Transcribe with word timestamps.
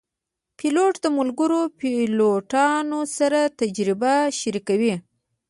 پیلوټ 0.57 0.93
د 1.01 1.05
ملګرو 1.17 1.61
پیلوټانو 1.79 2.99
سره 3.17 3.39
تجربه 3.59 4.13
شریکوي. 4.39 4.95